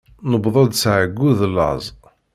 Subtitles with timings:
[0.29, 1.85] Newweḍ-d s εeyyu d laẓ.